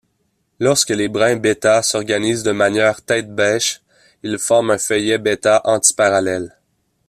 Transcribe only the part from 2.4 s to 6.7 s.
de manière tête-bêche, ils forment un feuillet β anti-parallèle.